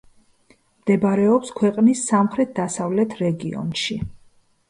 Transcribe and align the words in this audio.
მდებარეობს 0.83 1.51
ქვეყნის 1.59 2.01
სამხრეთ-დასავლეთ 2.13 3.15
რეგიონში. 3.21 3.99